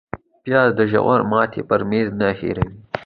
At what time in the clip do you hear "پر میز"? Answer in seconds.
1.69-2.07